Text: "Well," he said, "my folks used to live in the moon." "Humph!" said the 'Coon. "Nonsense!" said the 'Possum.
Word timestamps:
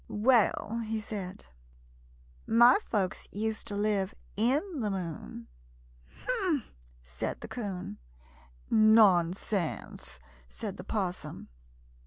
"Well," 0.09 0.81
he 0.87 0.99
said, 0.99 1.45
"my 2.47 2.79
folks 2.89 3.27
used 3.31 3.67
to 3.67 3.75
live 3.75 4.15
in 4.35 4.79
the 4.79 4.89
moon." 4.89 5.47
"Humph!" 6.27 6.73
said 7.03 7.41
the 7.41 7.47
'Coon. 7.47 7.99
"Nonsense!" 8.71 10.17
said 10.49 10.77
the 10.77 10.83
'Possum. 10.83 11.49